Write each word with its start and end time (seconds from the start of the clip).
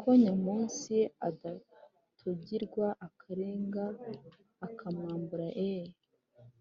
ko 0.00 0.08
nya 0.20 0.32
munsi 0.44 0.94
adatugirwa 1.28 2.86
akarenga 3.06 3.84
akamwambura 4.66 5.46
eee 5.66 5.90